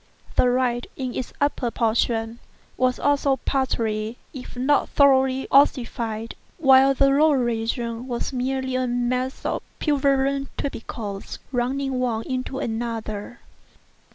The 0.35 0.49
right, 0.49 0.87
in 0.95 1.13
its 1.13 1.31
upper 1.39 1.69
portion, 1.69 2.39
was 2.75 2.97
also 2.97 3.35
partially, 3.37 4.17
if 4.33 4.57
not 4.57 4.89
thoroughly, 4.89 5.47
ossified, 5.51 6.33
while 6.57 6.95
the 6.95 7.09
lower 7.09 7.37
region 7.37 8.07
was 8.07 8.33
merely 8.33 8.73
a 8.73 8.87
mass 8.87 9.45
of 9.45 9.61
purulent 9.77 10.49
tubercles, 10.57 11.37
running 11.51 11.99
one 11.99 12.23
into 12.23 12.57
another. 12.57 13.41